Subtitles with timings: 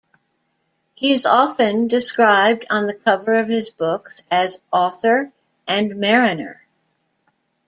[0.95, 5.31] He is often described on the cover of his books as "author
[5.67, 6.63] and mariner".